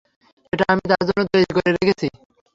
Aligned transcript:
এটা 0.53 0.65
আমি 0.73 0.83
তার 0.91 1.03
জন্যে 1.07 1.25
তৈরি 1.33 1.51
করে 1.55 1.69
রেখেছি। 1.77 2.07